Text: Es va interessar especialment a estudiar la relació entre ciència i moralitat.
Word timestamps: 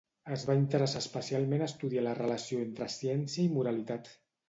Es 0.35 0.45
va 0.49 0.55
interessar 0.59 1.01
especialment 1.05 1.65
a 1.65 1.69
estudiar 1.73 2.07
la 2.09 2.17
relació 2.23 2.65
entre 2.65 2.91
ciència 2.99 3.49
i 3.49 3.51
moralitat. 3.61 4.15